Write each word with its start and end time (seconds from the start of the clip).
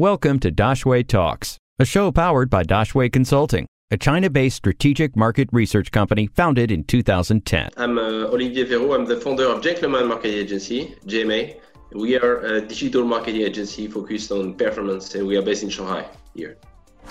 Welcome 0.00 0.38
to 0.40 0.50
Daxue 0.50 1.06
Talks, 1.06 1.58
a 1.78 1.84
show 1.84 2.10
powered 2.10 2.48
by 2.48 2.62
Daxue 2.62 3.12
Consulting, 3.12 3.66
a 3.90 3.98
China 3.98 4.30
based 4.30 4.56
strategic 4.56 5.14
market 5.14 5.50
research 5.52 5.92
company 5.92 6.26
founded 6.26 6.70
in 6.72 6.84
2010. 6.84 7.68
I'm 7.76 7.98
uh, 7.98 8.32
Olivier 8.32 8.64
Verot. 8.64 8.94
I'm 8.94 9.04
the 9.04 9.18
founder 9.20 9.44
of 9.44 9.60
Gentlemen 9.60 10.08
Marketing 10.08 10.38
Agency, 10.38 10.96
GMA. 11.06 11.60
We 11.92 12.16
are 12.16 12.38
a 12.38 12.62
digital 12.62 13.04
marketing 13.04 13.42
agency 13.42 13.88
focused 13.88 14.32
on 14.32 14.54
performance, 14.54 15.14
and 15.16 15.26
we 15.26 15.36
are 15.36 15.42
based 15.42 15.64
in 15.64 15.68
Shanghai 15.68 16.06
here. 16.34 16.56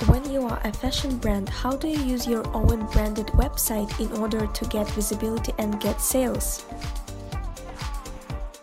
When 0.08 0.28
you 0.32 0.48
are 0.48 0.60
a 0.64 0.74
fashion 0.74 1.20
brand, 1.20 1.48
how 1.48 1.76
do 1.76 1.88
you 1.88 2.00
use 2.00 2.26
your 2.26 2.48
own 2.56 2.88
branded 2.88 3.28
website 3.38 3.92
in 4.00 4.12
order 4.18 4.48
to 4.48 4.66
get 4.66 4.90
visibility 4.90 5.54
and 5.60 5.80
get 5.80 6.02
sales? 6.02 6.66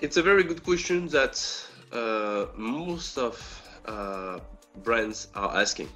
It's 0.01 0.17
a 0.17 0.23
very 0.25 0.43
good 0.43 0.65
question 0.65 1.07
that 1.11 1.39
uh, 1.93 2.47
most 2.57 3.19
of 3.19 3.63
uh, 3.87 4.41
brands 4.83 5.29
are 5.35 5.57
asking. 5.57 5.89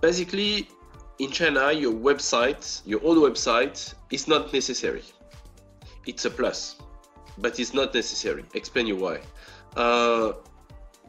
Basically, 0.00 0.68
in 1.18 1.30
China, 1.30 1.72
your 1.72 1.92
website, 1.92 2.82
your 2.86 3.00
own 3.04 3.18
website, 3.18 3.94
is 4.10 4.26
not 4.26 4.52
necessary. 4.52 5.02
It's 6.06 6.24
a 6.24 6.30
plus, 6.30 6.76
but 7.38 7.60
it's 7.60 7.74
not 7.74 7.94
necessary. 7.94 8.44
Explain 8.54 8.86
you 8.86 8.96
why. 8.96 9.20
Uh, 9.76 10.32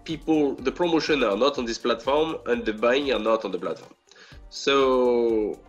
people, 0.03 0.55
the 0.55 0.71
promotion 0.71 1.23
are 1.23 1.37
not 1.37 1.57
on 1.57 1.65
this 1.65 1.77
platform, 1.77 2.37
and 2.45 2.65
the 2.65 2.73
buying 2.73 3.11
are 3.11 3.19
not 3.19 3.45
on 3.45 3.51
the 3.51 3.57
platform. 3.57 3.93
So, 4.49 5.59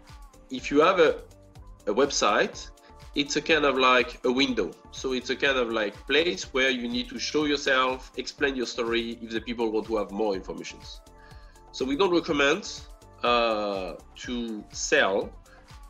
if 0.51 0.71
you 0.71 0.81
have 0.81 0.99
a, 0.99 1.23
a 1.87 1.95
website, 1.95 2.69
it's 3.15 3.37
a 3.37 3.43
kind 3.43 3.65
of 3.65 3.79
like 3.79 4.21
a 4.25 4.33
window. 4.33 4.71
So 4.91 5.13
it's 5.13 5.31
a 5.31 5.37
kind 5.37 5.57
of 5.57 5.71
like 5.71 5.95
place 6.07 6.53
where 6.53 6.71
you 6.71 6.89
need 6.89 7.09
to 7.11 7.19
show 7.19 7.45
yourself, 7.45 8.11
explain 8.17 8.57
your 8.57 8.67
story 8.67 9.19
if 9.23 9.31
the 9.31 9.41
people 9.41 9.71
want 9.71 9.87
to 9.87 9.97
have 9.97 10.11
more 10.11 10.35
information. 10.35 10.79
So 11.73 11.85
we 11.85 11.97
don't 11.97 12.13
recommend 12.13 12.81
uh, 13.23 13.95
to 14.17 14.65
sell 14.73 15.31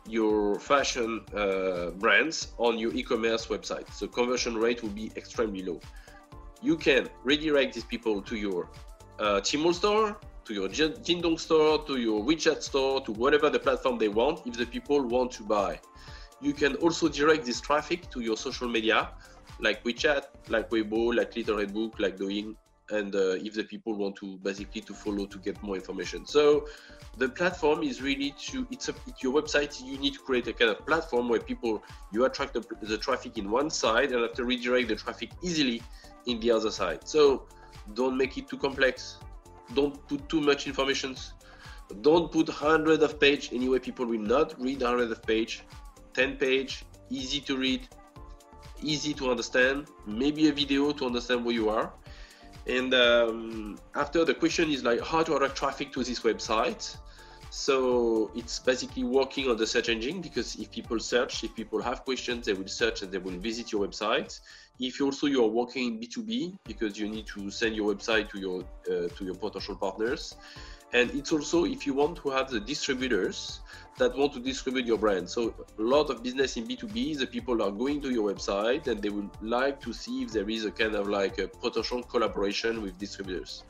your 0.07 0.59
fashion 0.59 1.21
uh, 1.35 1.89
brands 1.91 2.53
on 2.57 2.77
your 2.77 2.93
e-commerce 2.93 3.47
website. 3.47 3.91
So 3.91 4.07
conversion 4.07 4.55
rate 4.55 4.83
will 4.83 4.89
be 4.89 5.11
extremely 5.15 5.63
low. 5.63 5.79
You 6.61 6.77
can 6.77 7.09
redirect 7.23 7.73
these 7.73 7.83
people 7.83 8.21
to 8.21 8.35
your 8.35 8.69
uh, 9.19 9.41
Tmall 9.41 9.73
store, 9.73 10.17
to 10.45 10.53
your 10.53 10.69
Jingdong 10.69 11.39
store, 11.39 11.83
to 11.85 11.97
your 11.97 12.23
WeChat 12.23 12.61
store, 12.61 13.01
to 13.01 13.11
whatever 13.13 13.49
the 13.49 13.59
platform 13.59 13.97
they 13.97 14.09
want 14.09 14.45
if 14.45 14.55
the 14.57 14.65
people 14.65 15.01
want 15.01 15.31
to 15.31 15.43
buy. 15.43 15.79
You 16.45 16.53
can 16.53 16.75
also 16.75 17.09
direct 17.09 17.43
this 17.43 17.59
traffic 17.59 18.07
to 18.11 18.19
your 18.21 18.37
social 18.37 18.69
media, 18.69 19.09
like 19.59 19.83
WeChat, 19.83 20.25
like 20.47 20.69
Weibo, 20.69 21.15
like 21.15 21.35
Little 21.35 21.57
Red 21.57 21.73
Book, 21.73 21.95
like 21.97 22.17
Douyin, 22.17 22.55
and 22.91 23.15
uh, 23.15 23.47
if 23.47 23.55
the 23.55 23.63
people 23.63 23.95
want 23.95 24.15
to 24.17 24.37
basically 24.43 24.81
to 24.81 24.93
follow 24.93 25.25
to 25.25 25.39
get 25.39 25.61
more 25.63 25.75
information. 25.75 26.23
So 26.27 26.67
the 27.17 27.29
platform 27.29 27.81
is 27.81 27.99
really 27.99 28.35
to 28.49 28.67
it's, 28.69 28.89
a, 28.89 28.93
it's 29.07 29.23
your 29.23 29.33
website. 29.33 29.83
You 29.83 29.97
need 29.97 30.13
to 30.13 30.19
create 30.19 30.45
a 30.47 30.53
kind 30.53 30.69
of 30.69 30.85
platform 30.85 31.29
where 31.29 31.39
people 31.39 31.83
you 32.11 32.25
attract 32.25 32.53
the, 32.53 32.63
the 32.83 32.99
traffic 32.99 33.39
in 33.39 33.49
one 33.49 33.71
side 33.71 34.11
and 34.11 34.21
have 34.21 34.33
to 34.33 34.45
redirect 34.45 34.89
the 34.89 34.97
traffic 34.97 35.31
easily 35.41 35.81
in 36.27 36.39
the 36.41 36.51
other 36.51 36.69
side. 36.69 37.07
So 37.07 37.47
don't 37.95 38.15
make 38.15 38.37
it 38.37 38.47
too 38.47 38.57
complex. 38.57 39.17
Don't 39.73 39.95
put 40.07 40.29
too 40.29 40.41
much 40.41 40.67
information. 40.67 41.15
Don't 42.01 42.31
put 42.31 42.49
hundreds 42.49 43.03
of 43.03 43.19
page 43.19 43.49
anyway. 43.51 43.79
People 43.79 44.05
will 44.05 44.27
not 44.35 44.59
read 44.61 44.83
hundreds 44.83 45.11
of 45.11 45.23
page. 45.23 45.63
10 46.15 46.37
page, 46.37 46.85
easy 47.09 47.41
to 47.41 47.57
read, 47.57 47.87
easy 48.81 49.13
to 49.13 49.29
understand, 49.29 49.87
maybe 50.07 50.49
a 50.49 50.53
video 50.53 50.91
to 50.91 51.05
understand 51.05 51.43
where 51.45 51.53
you 51.53 51.69
are. 51.69 51.91
And 52.67 52.93
um, 52.93 53.77
after 53.93 54.25
the 54.25 54.33
question 54.33 54.71
is 54.71 54.83
like 54.83 55.01
how 55.01 55.21
to 55.23 55.35
attract 55.35 55.55
traffic 55.55 55.91
to 55.93 56.03
this 56.03 56.21
website. 56.21 56.97
So 57.51 58.31
it's 58.35 58.59
basically 58.59 59.03
working 59.03 59.49
on 59.49 59.55
the 59.55 59.67
search 59.67 59.87
engine 59.87 60.19
because 60.19 60.55
if 60.55 60.71
people 60.71 60.99
search, 60.99 61.43
if 61.43 61.55
people 61.55 61.81
have 61.81 62.03
questions, 62.03 62.47
they 62.47 62.53
will 62.53 62.67
search 62.67 63.01
and 63.01 63.11
they 63.11 63.19
will 63.19 63.37
visit 63.37 63.71
your 63.71 63.87
website. 63.87 64.39
If 64.79 64.99
also 64.99 65.27
you 65.27 65.43
are 65.43 65.47
working 65.47 65.93
in 65.93 65.99
B2B 65.99 66.57
because 66.65 66.99
you 66.99 67.07
need 67.07 67.27
to 67.27 67.49
send 67.51 67.75
your 67.75 67.93
website 67.93 68.29
to 68.31 68.39
your 68.39 68.63
uh, 68.89 69.07
to 69.15 69.23
your 69.23 69.35
potential 69.35 69.75
partners, 69.75 70.35
and 70.95 71.11
it's 71.11 71.33
also 71.33 71.65
if 71.65 71.85
you 71.85 71.93
want 71.93 72.15
to 72.15 72.29
have 72.29 72.49
the 72.49 72.59
distributors 72.59 73.59
that 73.97 74.17
want 74.17 74.31
to 74.33 74.39
distribute 74.39 74.85
your 74.85 74.97
brand. 74.97 75.29
So 75.29 75.53
a 75.77 75.81
lot 75.81 76.09
of 76.09 76.23
business 76.23 76.55
in 76.55 76.65
B2B, 76.65 77.17
the 77.17 77.27
people 77.27 77.61
are 77.61 77.71
going 77.71 78.01
to 78.01 78.09
your 78.09 78.31
website 78.31 78.87
and 78.87 79.01
they 79.01 79.09
would 79.09 79.29
like 79.41 79.81
to 79.81 79.91
see 79.91 80.23
if 80.23 80.31
there 80.31 80.49
is 80.49 80.63
a 80.63 80.71
kind 80.71 80.95
of 80.95 81.09
like 81.09 81.37
a 81.37 81.47
potential 81.49 82.01
collaboration 82.01 82.81
with 82.81 82.97
distributors. 82.97 83.63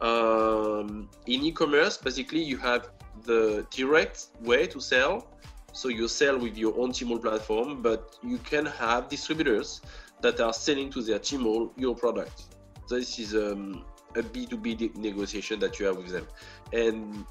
Um, 0.00 1.10
in 1.26 1.44
e-commerce, 1.44 1.98
basically 1.98 2.42
you 2.42 2.56
have 2.58 2.90
the 3.24 3.66
direct 3.70 4.28
way 4.40 4.66
to 4.66 4.80
sell. 4.80 5.26
So 5.74 5.88
you 5.88 6.08
sell 6.08 6.38
with 6.38 6.56
your 6.56 6.78
own 6.80 6.92
Tmall 6.92 7.20
platform, 7.20 7.82
but 7.82 8.16
you 8.22 8.38
can 8.38 8.64
have 8.64 9.10
distributors 9.10 9.82
that 10.22 10.40
are 10.40 10.54
selling 10.54 10.88
to 10.92 11.02
their 11.02 11.18
Tmall 11.18 11.72
your 11.76 11.94
product. 11.94 12.44
This 12.88 13.18
is 13.18 13.34
um, 13.34 13.84
a 14.16 14.22
B2B 14.22 14.96
negotiation 14.96 15.58
that 15.60 15.78
you 15.78 15.86
have 15.86 15.96
with 15.96 16.10
them. 16.10 16.26
And 16.72 17.24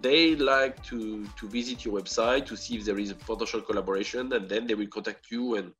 they 0.00 0.36
like 0.36 0.82
to 0.84 1.26
to 1.36 1.48
visit 1.48 1.84
your 1.84 2.00
website 2.00 2.46
to 2.46 2.56
see 2.56 2.76
if 2.76 2.84
there 2.84 2.98
is 2.98 3.10
a 3.10 3.14
potential 3.14 3.60
collaboration 3.60 4.32
and 4.32 4.48
then 4.48 4.66
they 4.66 4.74
will 4.74 4.86
contact 4.86 5.30
you 5.30 5.56
and 5.56 5.72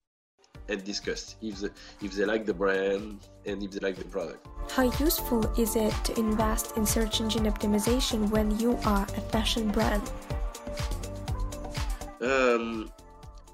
and 0.68 0.82
discuss 0.84 1.36
if 1.40 1.60
the, 1.60 1.70
if 2.02 2.12
they 2.12 2.24
like 2.24 2.44
the 2.44 2.54
brand 2.54 3.28
and 3.46 3.62
if 3.62 3.70
they 3.70 3.78
like 3.78 3.96
the 3.96 4.04
product 4.04 4.48
how 4.72 4.90
useful 4.98 5.44
is 5.56 5.76
it 5.76 5.94
to 6.02 6.18
invest 6.18 6.76
in 6.76 6.84
search 6.84 7.20
engine 7.20 7.44
optimization 7.44 8.28
when 8.30 8.58
you 8.58 8.76
are 8.84 9.06
a 9.16 9.20
fashion 9.32 9.68
brand 9.70 10.02
um, 12.20 12.90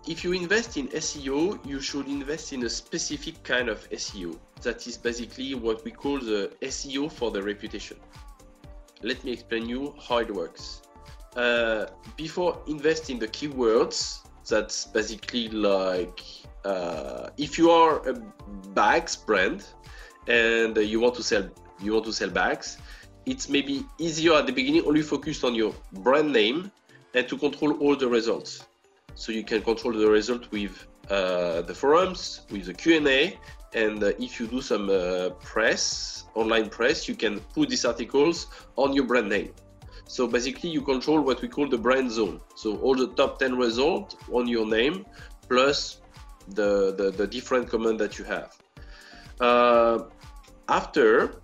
if 0.07 0.25
you 0.25 0.33
invest 0.33 0.77
in 0.77 0.89
SEO, 0.89 1.65
you 1.67 1.81
should 1.81 2.07
invest 2.07 2.53
in 2.53 2.65
a 2.65 2.69
specific 2.69 3.43
kind 3.43 3.69
of 3.69 3.89
SEO. 3.91 4.39
That 4.63 4.87
is 4.87 4.97
basically 4.97 5.55
what 5.55 5.85
we 5.85 5.91
call 5.91 6.19
the 6.19 6.53
SEO 6.63 7.11
for 7.11 7.31
the 7.31 7.43
reputation 7.43 7.99
let 9.03 9.23
me 9.25 9.33
explain 9.33 9.69
you 9.69 9.95
how 10.09 10.19
it 10.19 10.33
works. 10.35 10.83
Uh, 11.37 11.87
before 12.17 12.59
investing 12.67 13.19
the 13.19 13.29
keywords, 13.29 14.21
that's 14.49 14.87
basically 14.87 15.49
like 15.49 16.23
uh, 16.65 17.29
if 17.37 17.59
you 17.59 17.71
are 17.71 18.09
a 18.09 18.15
bags 18.75 19.17
brand 19.17 19.65
and 20.29 20.77
you 20.77 21.01
want 21.01 21.15
to 21.15 21.23
sell 21.23 21.49
you 21.81 21.93
want 21.93 22.07
to 22.07 22.13
sell 22.13 22.31
bags, 22.31 22.79
it's 23.27 23.49
maybe 23.49 23.85
easier 23.99 24.33
at 24.35 24.47
the 24.47 24.53
beginning 24.53 24.83
only 24.87 25.03
focused 25.03 25.45
on 25.45 25.55
your 25.55 25.75
brand 25.93 26.33
name 26.33 26.71
and 27.13 27.29
to 27.29 27.37
control 27.37 27.73
all 27.81 27.95
the 27.95 28.09
results. 28.09 28.65
So 29.17 29.33
you 29.33 29.43
can 29.43 29.63
control 29.63 29.93
the 29.93 30.09
result 30.09 30.51
with 30.53 30.87
uh, 31.11 31.63
the 31.63 31.75
forums, 31.75 32.43
with 32.51 32.67
the 32.67 32.75
Q&A, 32.75 33.37
and 33.75 34.03
uh, 34.03 34.13
if 34.19 34.39
you 34.39 34.47
do 34.47 34.61
some 34.61 34.89
uh, 34.89 35.31
press 35.43 36.25
online 36.37 36.69
press 36.69 37.09
you 37.09 37.15
can 37.15 37.41
put 37.55 37.69
these 37.69 37.85
articles 37.85 38.47
on 38.77 38.93
your 38.93 39.05
brand 39.05 39.29
name. 39.29 39.53
So 40.07 40.27
basically 40.27 40.71
you 40.71 40.83
control 40.83 41.21
what 41.21 41.43
we 41.43 41.49
call 41.49 41.69
the 41.69 41.79
brand 41.79 42.11
zone. 42.13 42.41
So 42.55 42.77
all 42.79 42.95
the 42.95 43.09
top 43.09 43.39
10 43.39 43.57
results 43.57 44.17
on 44.31 44.47
your 44.47 44.67
name 44.67 45.05
plus 45.49 46.01
the 46.49 46.95
the, 46.95 47.11
the 47.11 47.27
different 47.27 47.69
comment 47.69 47.99
that 47.99 48.19
you 48.19 48.25
have. 48.25 48.57
Uh, 49.41 50.05
after 50.69 51.41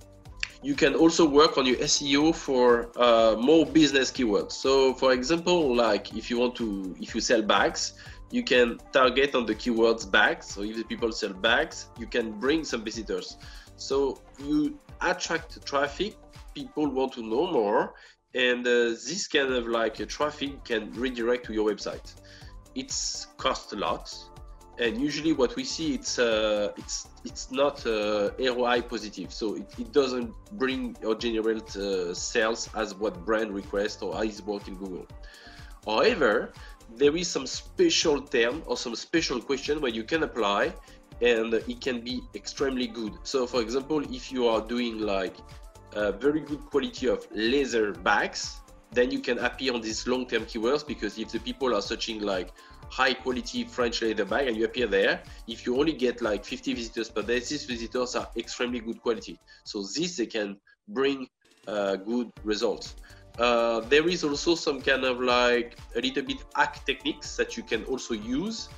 you 0.62 0.74
can 0.74 0.94
also 0.94 1.28
work 1.28 1.58
on 1.58 1.66
your 1.66 1.76
SEO 1.76 2.34
for 2.34 2.90
uh, 2.96 3.36
more 3.36 3.66
business 3.66 4.10
keywords. 4.10 4.52
So, 4.52 4.94
for 4.94 5.12
example, 5.12 5.74
like 5.74 6.14
if 6.16 6.30
you 6.30 6.38
want 6.38 6.54
to, 6.56 6.94
if 7.00 7.14
you 7.14 7.20
sell 7.20 7.42
bags, 7.42 7.94
you 8.30 8.42
can 8.42 8.78
target 8.92 9.34
on 9.34 9.44
the 9.44 9.54
keywords 9.54 10.10
bags. 10.10 10.46
So 10.46 10.62
if 10.62 10.76
the 10.76 10.84
people 10.84 11.12
sell 11.12 11.34
bags, 11.34 11.86
you 11.98 12.06
can 12.06 12.32
bring 12.32 12.64
some 12.64 12.82
visitors. 12.82 13.36
So 13.76 14.20
you 14.38 14.78
attract 15.00 15.64
traffic. 15.66 16.16
People 16.54 16.88
want 16.88 17.12
to 17.14 17.22
know 17.22 17.50
more, 17.50 17.94
and 18.34 18.66
uh, 18.66 18.90
this 19.08 19.26
kind 19.26 19.52
of 19.52 19.66
like 19.66 20.00
a 20.00 20.06
traffic 20.06 20.64
can 20.64 20.92
redirect 20.92 21.46
to 21.46 21.52
your 21.52 21.68
website. 21.70 22.14
It's 22.74 23.26
cost 23.36 23.72
a 23.72 23.76
lot, 23.76 24.14
and 24.78 25.00
usually 25.00 25.32
what 25.32 25.54
we 25.56 25.64
see 25.64 25.94
it's 25.94 26.18
uh, 26.18 26.72
it's 26.76 27.08
it's 27.24 27.50
not 27.50 27.86
uh, 27.86 28.30
ROI 28.38 28.82
positive. 28.82 29.32
So 29.32 29.56
it, 29.56 29.70
it 29.78 29.92
doesn't 29.92 30.32
bring 30.52 30.96
or 31.04 31.14
generate 31.14 31.76
uh, 31.76 32.14
sales 32.14 32.68
as 32.74 32.94
what 32.94 33.24
brand 33.24 33.52
request 33.52 34.02
or 34.02 34.24
is 34.24 34.42
working 34.42 34.76
Google. 34.76 35.06
However, 35.86 36.52
there 36.96 37.14
is 37.16 37.28
some 37.28 37.46
special 37.46 38.20
term 38.20 38.62
or 38.66 38.76
some 38.76 38.94
special 38.94 39.40
question 39.40 39.80
where 39.80 39.90
you 39.90 40.04
can 40.04 40.22
apply 40.22 40.72
and 41.20 41.54
it 41.54 41.80
can 41.80 42.00
be 42.00 42.20
extremely 42.34 42.86
good. 42.86 43.12
So 43.22 43.46
for 43.46 43.60
example, 43.60 44.00
if 44.12 44.32
you 44.32 44.48
are 44.48 44.60
doing 44.60 44.98
like 44.98 45.36
a 45.92 46.12
very 46.12 46.40
good 46.40 46.60
quality 46.70 47.06
of 47.08 47.26
leather 47.32 47.92
bags, 47.92 48.60
then 48.90 49.10
you 49.10 49.20
can 49.20 49.38
appear 49.38 49.72
on 49.72 49.80
these 49.80 50.06
long-term 50.06 50.44
keywords 50.44 50.86
because 50.86 51.18
if 51.18 51.30
the 51.30 51.40
people 51.40 51.74
are 51.74 51.82
searching 51.82 52.20
like 52.20 52.52
high 52.92 53.14
quality 53.14 53.64
French 53.64 54.02
leather 54.02 54.26
bag 54.26 54.48
and 54.48 54.56
you 54.56 54.66
appear 54.66 54.86
there, 54.86 55.22
if 55.48 55.64
you 55.64 55.78
only 55.80 55.94
get 55.94 56.20
like 56.20 56.44
50 56.44 56.74
visitors 56.74 57.08
per 57.08 57.22
day, 57.22 57.38
these 57.38 57.64
visitors 57.64 58.14
are 58.14 58.28
extremely 58.36 58.80
good 58.80 59.00
quality. 59.00 59.38
So 59.64 59.82
this 59.82 60.16
they 60.18 60.26
can 60.26 60.58
bring 60.88 61.26
uh, 61.66 61.96
good 61.96 62.30
results. 62.44 62.96
Uh, 63.38 63.80
there 63.80 64.06
is 64.06 64.24
also 64.24 64.54
some 64.54 64.82
kind 64.82 65.04
of 65.04 65.20
like 65.20 65.78
a 65.96 66.00
little 66.02 66.22
bit 66.22 66.44
hack 66.54 66.84
techniques 66.84 67.34
that 67.36 67.56
you 67.56 67.62
can 67.62 67.82
also 67.84 68.12
use. 68.12 68.68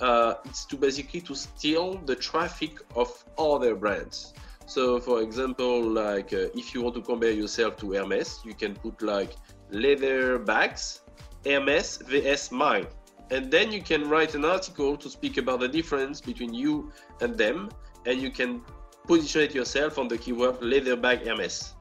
Uh, 0.00 0.34
it's 0.46 0.64
to 0.64 0.76
basically 0.76 1.20
to 1.20 1.34
steal 1.36 1.98
the 2.06 2.16
traffic 2.16 2.80
of 2.96 3.24
other 3.38 3.76
brands. 3.76 4.34
So, 4.66 4.98
for 4.98 5.22
example, 5.22 5.80
like 5.82 6.32
uh, 6.32 6.48
if 6.54 6.74
you 6.74 6.82
want 6.82 6.96
to 6.96 7.02
compare 7.02 7.30
yourself 7.30 7.76
to 7.78 7.92
Hermes, 7.92 8.40
you 8.44 8.54
can 8.54 8.74
put 8.74 9.00
like 9.00 9.36
leather 9.70 10.40
bags, 10.40 11.02
Hermes 11.44 11.98
vs 11.98 12.50
mine, 12.50 12.86
and 13.30 13.50
then 13.50 13.70
you 13.70 13.82
can 13.82 14.08
write 14.08 14.34
an 14.34 14.44
article 14.44 14.96
to 14.96 15.08
speak 15.08 15.36
about 15.36 15.60
the 15.60 15.68
difference 15.68 16.20
between 16.20 16.52
you 16.52 16.92
and 17.20 17.36
them, 17.38 17.70
and 18.06 18.20
you 18.20 18.30
can 18.30 18.62
position 19.06 19.42
it 19.42 19.54
yourself 19.54 19.98
on 19.98 20.08
the 20.08 20.18
keyword 20.18 20.60
leather 20.62 20.96
bag 20.96 21.26
Hermes. 21.26 21.74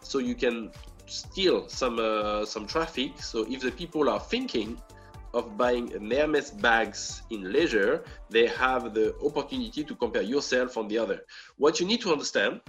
So 0.00 0.18
you 0.18 0.34
can 0.34 0.70
steal 1.06 1.68
some 1.68 1.98
uh, 1.98 2.44
some 2.44 2.66
traffic. 2.66 3.20
So 3.22 3.46
if 3.48 3.60
the 3.60 3.70
people 3.70 4.08
are 4.08 4.20
thinking 4.20 4.80
of 5.34 5.56
buying 5.56 5.92
an 5.94 6.10
Hermes 6.10 6.50
bags 6.50 7.22
in 7.30 7.52
leisure, 7.52 8.04
they 8.30 8.46
have 8.46 8.94
the 8.94 9.14
opportunity 9.24 9.84
to 9.84 9.94
compare 9.94 10.22
yourself 10.22 10.76
on 10.76 10.88
the 10.88 10.98
other. 10.98 11.20
What 11.56 11.80
you 11.80 11.86
need 11.86 12.00
to 12.02 12.12
understand, 12.12 12.60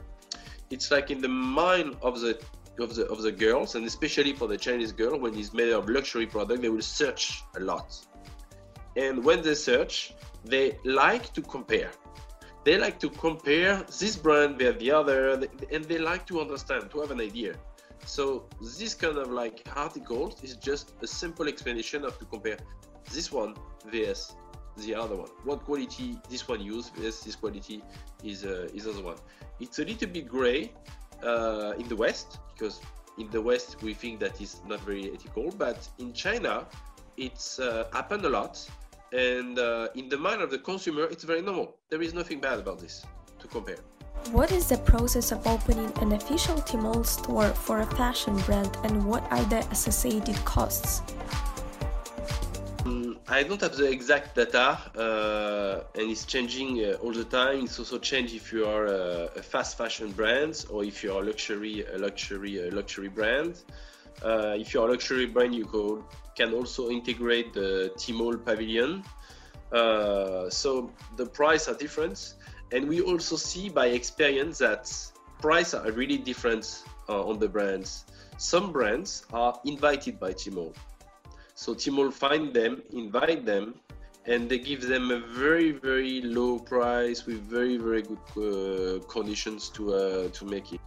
it's 0.70 0.92
like 0.92 1.10
in 1.10 1.22
the 1.22 1.30
mind 1.30 1.98
of 2.02 2.20
the 2.20 2.40
of 2.80 2.96
the 2.96 3.06
of 3.08 3.22
the 3.22 3.32
girls, 3.32 3.76
and 3.76 3.86
especially 3.86 4.34
for 4.34 4.48
the 4.48 4.58
Chinese 4.58 4.92
girl, 4.92 5.20
when 5.20 5.38
it's 5.38 5.54
made 5.54 5.72
of 5.72 5.90
luxury 5.90 6.26
product, 6.26 6.62
they 6.62 6.70
will 6.70 6.82
search 6.82 7.44
a 7.56 7.60
lot. 7.60 7.98
And 9.06 9.24
when 9.24 9.40
they 9.42 9.56
search, 9.56 10.14
they 10.44 10.66
like 10.84 11.26
to 11.38 11.42
compare. 11.42 11.92
They 12.66 12.78
like 12.86 12.98
to 13.00 13.10
compare 13.10 13.74
this 14.00 14.16
brand 14.26 14.58
with 14.58 14.78
the 14.80 14.92
other, 14.92 15.20
and 15.76 15.86
they 15.86 16.00
like 16.12 16.24
to 16.28 16.42
understand, 16.42 16.92
to 16.92 17.00
have 17.02 17.12
an 17.12 17.22
idea. 17.22 17.54
So 18.06 18.24
this 18.80 18.94
kind 19.04 19.18
of 19.18 19.30
like 19.32 19.58
articles 19.76 20.44
is 20.44 20.56
just 20.70 20.86
a 21.02 21.08
simple 21.08 21.48
explanation 21.48 22.04
of 22.04 22.18
to 22.20 22.26
compare 22.26 22.58
this 23.14 23.32
one 23.32 23.56
vs 23.86 24.36
the 24.78 24.96
other 24.96 25.16
one. 25.16 25.30
What 25.44 25.60
quality 25.66 26.18
this 26.30 26.48
one 26.48 26.62
use 26.62 26.90
vs 26.90 27.22
this 27.26 27.36
quality 27.36 27.78
is 28.24 28.46
uh, 28.46 28.78
is 28.78 28.88
other 28.88 29.04
one. 29.12 29.20
It's 29.60 29.80
a 29.80 29.86
little 29.92 30.10
bit 30.10 30.28
gray 30.28 30.72
uh, 31.24 31.74
in 31.82 31.88
the 31.88 31.96
West 31.96 32.40
because 32.54 32.82
in 33.18 33.30
the 33.30 33.42
West 33.42 33.82
we 33.82 33.94
think 33.94 34.20
that 34.22 34.42
is 34.42 34.62
not 34.72 34.80
very 34.82 35.06
ethical, 35.16 35.52
but 35.66 35.80
in 36.00 36.14
China 36.14 36.66
it's 37.18 37.60
uh, 37.60 37.88
happened 37.92 38.24
a 38.26 38.30
lot, 38.30 38.54
and 39.14 39.58
uh, 39.60 39.88
in 39.96 40.10
the 40.10 40.18
mind 40.18 40.42
of 40.42 40.52
the 40.52 40.60
consumer 40.60 41.04
it's 41.06 41.24
very 41.24 41.42
normal. 41.42 41.76
There 41.90 42.02
is 42.02 42.14
nothing 42.14 42.40
bad 42.40 42.60
about 42.60 42.80
this 42.80 43.06
to 43.40 43.48
compare. 43.48 43.80
What 44.32 44.52
is 44.52 44.68
the 44.68 44.78
process 44.78 45.32
of 45.32 45.46
opening 45.48 45.92
an 46.02 46.12
official 46.12 46.58
Tmall 46.58 47.06
store 47.06 47.50
for 47.50 47.80
a 47.80 47.86
fashion 47.86 48.38
brand 48.40 48.78
and 48.84 49.06
what 49.06 49.24
are 49.32 49.44
the 49.46 49.60
associated 49.72 50.36
costs? 50.46 51.02
Mm, 52.84 53.18
I 53.28 53.44
don't 53.44 53.60
have 53.62 53.76
the 53.76 53.90
exact 53.90 54.36
data, 54.36 54.78
uh, 54.96 56.00
and 56.00 56.12
it's 56.12 56.26
changing 56.26 56.86
uh, 56.86 56.98
all 57.02 57.12
the 57.12 57.26
time. 57.26 57.66
It's 57.66 57.80
also 57.80 57.98
changed 57.98 58.36
if 58.36 58.54
you 58.54 58.66
are 58.66 58.86
a, 58.86 59.30
a, 59.36 59.42
fast 59.42 59.78
fashion 59.78 60.12
brand 60.12 60.66
or 60.70 60.84
if 60.84 61.04
you 61.04 61.14
are 61.14 61.24
luxury, 61.24 61.86
a 61.86 61.98
luxury, 61.98 62.68
a 62.68 62.72
luxury 62.72 63.10
brand. 63.10 63.64
Uh, 64.24 64.56
if 64.58 64.74
you 64.74 64.82
are 64.82 64.88
a 64.88 64.92
luxury 64.92 65.26
brand, 65.26 65.56
you 65.56 66.04
can 66.36 66.54
also 66.54 66.90
integrate 66.90 67.54
the 67.54 67.92
Tmall 67.98 68.44
pavilion. 68.44 69.04
Uh, 69.72 70.50
so 70.50 70.92
the 71.16 71.26
price 71.26 71.68
are 71.68 71.76
different 71.76 72.34
and 72.72 72.88
we 72.88 73.02
also 73.02 73.36
see 73.36 73.70
by 73.70 73.88
experience 73.88 74.58
that 74.60 74.92
prices 75.40 75.74
are 75.76 75.92
really 75.92 76.18
different 76.18 76.84
uh, 77.08 77.24
on 77.24 77.40
the 77.40 77.48
brands. 77.48 78.06
Some 78.38 78.72
brands 78.72 79.26
are 79.34 79.60
invited 79.66 80.20
by 80.20 80.34
Tmall. 80.34 80.74
So 81.56 81.74
Tmall 81.74 82.14
find 82.14 82.54
them, 82.54 82.82
invite 82.94 83.46
them, 83.46 83.76
and 84.26 84.50
they 84.50 84.60
give 84.60 84.88
them 84.88 85.12
a 85.12 85.20
very 85.20 85.72
very 85.72 86.22
low 86.22 86.60
price 86.60 87.26
with 87.26 87.42
very 87.42 87.78
very 87.78 88.04
good 88.04 88.26
uh, 88.38 89.04
conditions 89.08 89.70
to 89.70 89.94
uh, 89.94 90.28
to 90.30 90.46
make 90.46 90.72
it. 90.74 90.80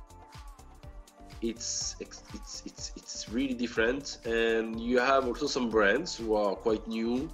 It's 1.43 1.97
it's 1.99 2.23
it's 2.65 2.93
it's 2.97 3.29
really 3.29 3.55
different, 3.55 4.19
and 4.25 4.81
you 4.81 5.01
have 5.01 5.27
also 5.27 5.47
some 5.49 5.71
brands 5.71 6.17
who 6.17 6.37
are 6.37 6.55
quite 6.55 6.87
new 6.87 7.29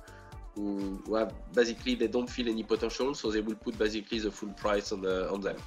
who, 0.55 1.01
who 1.07 1.15
have 1.15 1.33
basically 1.55 1.95
they 1.95 2.09
don't 2.09 2.29
feel 2.29 2.49
any 2.49 2.63
potential, 2.63 3.15
so 3.15 3.31
they 3.31 3.41
will 3.41 3.55
put 3.55 3.79
basically 3.79 4.19
the 4.19 4.31
full 4.31 4.53
price 4.55 4.93
on 4.93 5.03
the 5.03 5.31
on 5.31 5.41
them. 5.41 5.59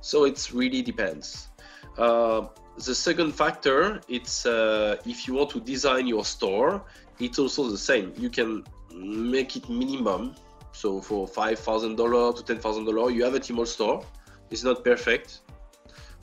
So 0.00 0.24
it 0.24 0.52
really 0.52 0.82
depends. 0.82 1.48
Uh, 1.96 2.46
the 2.76 2.94
second 2.94 3.32
factor, 3.32 4.00
it's 4.08 4.46
uh, 4.46 4.96
if 5.04 5.26
you 5.26 5.34
want 5.34 5.50
to 5.50 5.60
design 5.60 6.06
your 6.06 6.24
store, 6.24 6.84
it's 7.18 7.38
also 7.38 7.68
the 7.70 7.78
same. 7.78 8.12
You 8.16 8.30
can 8.30 8.64
make 8.94 9.56
it 9.56 9.68
minimum. 9.68 10.34
So 10.72 11.00
for 11.00 11.26
five 11.26 11.58
thousand 11.58 11.96
dollar 11.96 12.32
to 12.32 12.42
ten 12.44 12.58
thousand 12.58 12.84
dollar, 12.84 13.10
you 13.10 13.24
have 13.24 13.34
a 13.34 13.40
Tmall 13.40 13.66
store. 13.66 14.04
It's 14.50 14.62
not 14.62 14.84
perfect, 14.84 15.40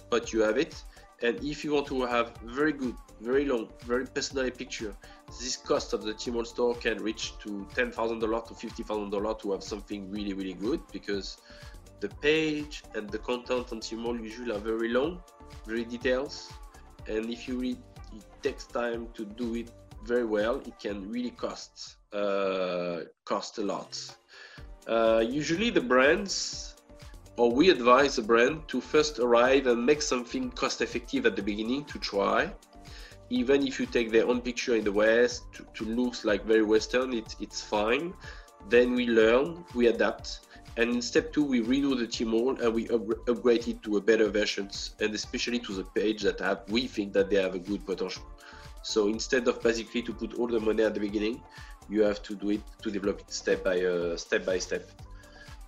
but 0.10 0.32
you 0.32 0.42
have 0.42 0.58
it. 0.58 0.82
And 1.22 1.42
if 1.44 1.64
you 1.64 1.74
want 1.74 1.88
to 1.88 2.06
have 2.06 2.34
very 2.44 2.74
good, 2.74 2.96
very 3.22 3.46
long, 3.46 3.70
very 3.86 4.06
personalized 4.06 4.58
picture, 4.58 4.94
this 5.40 5.56
cost 5.56 5.94
of 5.94 6.04
the 6.04 6.14
Tmall 6.14 6.46
store 6.46 6.76
can 6.76 7.02
reach 7.02 7.38
to 7.40 7.66
$10,000 7.74 8.48
to 8.48 8.54
$50,000 8.54 9.42
to 9.42 9.52
have 9.52 9.64
something 9.64 10.12
really, 10.12 10.34
really 10.34 10.54
good 10.54 10.82
because 10.92 11.38
the 12.02 12.10
page 12.22 12.84
and 12.94 13.10
the 13.10 13.20
content 13.20 13.72
on 13.72 13.80
Tmall 13.80 14.22
usually 14.22 14.52
are 14.52 14.60
very 14.60 14.90
long, 14.90 15.22
very 15.66 15.86
details. 15.86 16.52
And 17.08 17.30
if 17.30 17.48
you 17.48 17.60
read, 17.60 17.78
it 18.14 18.26
takes 18.44 18.66
time 18.66 19.08
to 19.14 19.26
do 19.26 19.56
it 19.56 19.72
very 20.04 20.26
well, 20.26 20.58
it 20.58 20.78
can 20.80 21.10
really 21.10 21.32
cost, 21.32 21.96
uh, 22.14 23.02
cost 23.24 23.58
a 23.58 23.62
lot. 23.62 23.98
Uh, 24.88 25.24
usually 25.26 25.72
the 25.72 25.82
brands 25.82 26.75
or 27.38 27.52
we 27.52 27.70
advise 27.70 28.16
the 28.16 28.22
brand 28.22 28.68
to 28.68 28.80
first 28.80 29.20
arrive 29.20 29.68
and 29.68 29.86
make 29.86 30.02
something 30.02 30.52
cost 30.52 30.82
effective 30.82 31.26
at 31.26 31.36
the 31.36 31.42
beginning 31.42 31.84
to 31.86 32.00
try 32.00 32.52
even 33.30 33.66
if 33.66 33.80
you 33.80 33.86
take 33.86 34.12
their 34.12 34.28
own 34.28 34.42
picture 34.42 34.76
in 34.76 34.84
the 34.84 34.92
West 34.92 35.52
to, 35.54 35.66
to 35.74 35.86
look 35.86 36.24
like 36.24 36.46
very 36.46 36.64
Western, 36.64 37.14
it's 37.14 37.36
it's 37.40 37.62
fine. 37.62 38.14
Then 38.70 38.94
we 38.94 39.08
learn, 39.08 39.64
we 39.74 39.88
adapt, 39.88 40.40
and 40.78 40.90
in 40.90 41.02
step 41.02 41.34
two, 41.34 41.44
we 41.44 41.62
redo 41.62 41.98
the 41.98 42.08
Tmall 42.08 42.60
and 42.62 42.74
we 42.74 42.90
up- 42.90 43.30
upgrade 43.30 43.68
it 43.68 43.82
to 43.84 43.98
a 43.98 44.02
better 44.02 44.30
versions, 44.30 44.96
and 45.00 45.14
especially 45.14 45.60
to 45.60 45.74
the 45.74 45.84
page 45.84 46.22
that 46.24 46.40
have 46.40 46.64
we 46.70 46.88
think 46.88 47.14
that 47.14 47.30
they 47.30 47.38
have 47.38 47.56
a 47.56 47.60
good 47.60 47.86
potential. 47.86 48.24
So 48.84 49.08
instead 49.08 49.48
of 49.48 49.62
basically 49.62 50.04
to 50.04 50.14
put 50.14 50.36
all 50.36 50.48
the 50.48 50.60
money 50.60 50.84
at 50.84 50.94
the 50.94 51.00
beginning, 51.00 51.42
you 51.90 52.04
have 52.04 52.22
to 52.24 52.36
do 52.36 52.52
it 52.52 52.62
to 52.84 52.92
develop 52.92 53.22
it 53.22 53.32
step 53.32 53.64
by 53.64 53.82
uh, 53.84 54.18
step 54.18 54.46
by 54.46 54.60
step. 54.60 54.90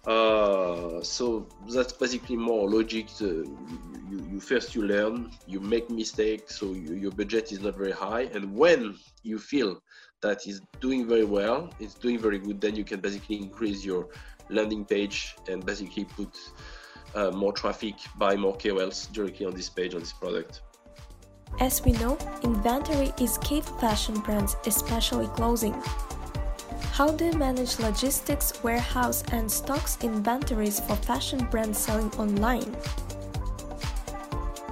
Uh, 0.06 1.02
so 1.02 1.48
that's 1.70 1.92
basically 1.92 2.36
more 2.36 2.70
logic. 2.70 3.08
Uh, 3.20 3.26
you, 3.26 4.26
you 4.32 4.40
first 4.40 4.74
you 4.74 4.84
learn, 4.84 5.32
you 5.48 5.60
make 5.60 5.90
mistakes, 5.90 6.58
so 6.60 6.74
you, 6.74 6.94
your 6.94 7.12
budget 7.12 7.52
is 7.52 7.60
not 7.60 7.76
very 7.76 7.92
high, 7.92 8.22
and 8.34 8.56
when 8.56 8.96
you 9.24 9.38
feel 9.38 9.82
that 10.22 10.48
is 10.48 10.62
doing 10.80 11.08
very 11.08 11.26
well, 11.26 11.70
it's 11.80 11.94
doing 11.94 12.20
very 12.20 12.40
good, 12.40 12.62
then 12.62 12.76
you 12.76 12.84
can 12.84 13.00
basically 13.00 13.38
increase 13.38 13.84
your 13.84 14.08
landing 14.50 14.86
page 14.86 15.36
and 15.50 15.66
basically 15.66 16.06
put 16.06 16.30
uh, 17.16 17.32
more 17.32 17.52
traffic, 17.52 17.96
buy 18.18 18.36
more 18.36 18.56
KOLs 18.56 19.12
directly 19.12 19.46
on 19.46 19.54
this 19.54 19.70
page 19.70 19.94
on 19.94 20.00
this 20.00 20.14
product. 20.14 20.62
As 21.60 21.84
we 21.84 21.94
know, 21.94 22.18
inventory 22.44 23.14
is 23.20 23.38
key 23.40 23.62
fashion 23.62 24.20
brands, 24.20 24.56
especially 24.66 25.28
clothing. 25.28 25.76
How 26.98 27.12
do 27.12 27.26
you 27.26 27.34
manage 27.34 27.78
logistics, 27.78 28.64
warehouse, 28.64 29.24
and 29.32 29.52
stocks 29.52 30.00
inventories 30.02 30.80
for 30.80 30.96
fashion 30.96 31.46
brands 31.52 31.78
selling 31.78 32.12
online? 32.14 32.76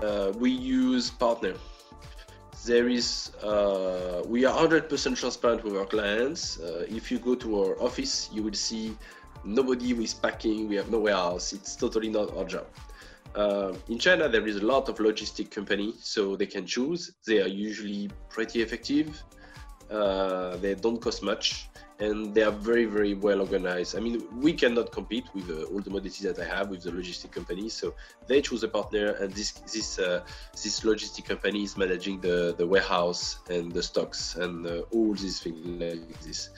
Uh, 0.02 0.34
we 0.40 0.50
use 0.50 1.12
partner. 1.12 1.54
There 2.66 2.90
is, 2.90 3.30
uh, 3.44 4.24
we 4.26 4.44
are 4.44 4.58
100% 4.58 5.16
transparent 5.16 5.64
with 5.64 5.78
our 5.78 5.86
clients. 5.86 6.60
Uh, 6.60 6.88
if 6.90 7.12
you 7.12 7.20
go 7.20 7.36
to 7.36 7.60
our 7.62 7.80
office, 7.80 8.28
you 8.34 8.42
will 8.42 8.54
see 8.54 8.98
nobody 9.44 9.92
is 9.92 10.16
packing. 10.16 10.68
We 10.68 10.78
have 10.78 10.90
no 10.90 11.02
warehouse. 11.02 11.54
It's 11.54 11.76
totally 11.76 12.10
not 12.10 12.36
our 12.36 12.46
job. 12.46 12.66
Uh, 13.36 13.74
in 13.88 14.00
China, 14.00 14.28
there 14.28 14.48
is 14.48 14.56
a 14.56 14.66
lot 14.66 14.90
of 14.90 14.98
logistic 14.98 15.52
companies, 15.52 15.98
so 16.02 16.36
they 16.36 16.48
can 16.48 16.66
choose. 16.66 17.12
They 17.28 17.40
are 17.44 17.48
usually 17.48 18.10
pretty 18.30 18.64
effective. 18.64 19.24
Uh, 19.90 20.58
they 20.58 20.74
don't 20.74 21.00
cost 21.00 21.22
much 21.22 21.70
and 22.00 22.34
they 22.34 22.42
are 22.42 22.52
very 22.52 22.86
very 22.86 23.14
well 23.14 23.40
organized. 23.40 23.96
I 23.96 24.00
mean 24.00 24.24
we 24.42 24.54
cannot 24.54 24.92
compete 24.92 25.26
with 25.34 25.50
uh, 25.50 25.64
all 25.72 25.80
the 25.80 25.90
modalities 25.90 26.24
that 26.24 26.40
i 26.40 26.46
have 26.46 26.70
with 26.70 26.84
the 26.84 26.92
logistic 26.92 27.32
companies 27.32 27.74
so 27.74 27.94
they 28.28 28.42
choose 28.42 28.64
a 28.64 28.68
partner 28.68 29.12
and 29.22 29.32
this 29.34 29.52
this 29.74 30.00
uh, 30.00 30.22
this 30.52 30.82
logistic 30.82 31.26
company 31.26 31.64
is 31.64 31.78
managing 31.78 32.20
the 32.20 32.56
the 32.58 32.66
warehouse 32.66 33.40
and 33.50 33.72
the 33.72 33.84
stocks 33.84 34.36
and 34.36 34.66
uh, 34.66 34.82
all 34.92 35.14
these 35.14 35.40
things 35.40 35.66
like 35.66 36.20
this. 36.22 36.50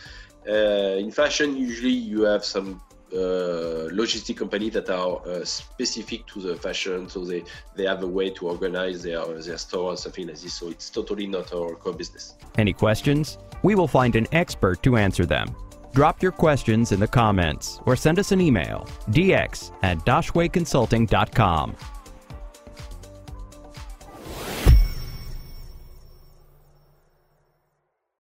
Uh, 0.47 0.95
in 1.03 1.11
fashion 1.11 1.57
usually 1.57 1.97
you 2.11 2.21
have 2.21 2.43
some 2.45 2.81
uh, 3.13 3.89
logistic 3.91 4.37
company 4.37 4.69
that 4.69 4.89
are 4.89 5.21
uh, 5.27 5.45
specific 5.45 6.25
to 6.27 6.41
the 6.41 6.55
fashion, 6.55 7.09
so 7.09 7.23
they 7.23 7.43
they 7.75 7.85
have 7.85 8.03
a 8.03 8.07
way 8.07 8.29
to 8.31 8.47
organize 8.47 9.03
their 9.03 9.25
their 9.25 9.57
store 9.57 9.91
and 9.91 9.99
something 9.99 10.27
like 10.27 10.39
this. 10.39 10.53
So 10.53 10.69
it's 10.69 10.89
totally 10.89 11.27
not 11.27 11.53
our 11.53 11.75
core 11.75 11.93
business. 11.93 12.35
Any 12.57 12.73
questions? 12.73 13.37
We 13.63 13.75
will 13.75 13.87
find 13.87 14.15
an 14.15 14.27
expert 14.31 14.83
to 14.83 14.97
answer 14.97 15.25
them. 15.25 15.55
Drop 15.93 16.21
your 16.21 16.31
questions 16.31 16.91
in 16.91 16.99
the 16.99 17.07
comments 17.07 17.79
or 17.85 17.95
send 17.95 18.19
us 18.19 18.31
an 18.31 18.39
email 18.39 18.87
dx 19.09 19.71
at 19.81 19.97
daxueconsulting.com. 19.99 21.75